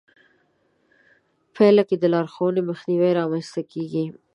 پايله 1.55 1.83
کې 1.89 1.95
د 1.99 2.03
لارښوونې 2.13 2.61
مخنيوی 2.69 3.11
رامنځته 3.19 3.61
کېږي. 3.71 4.05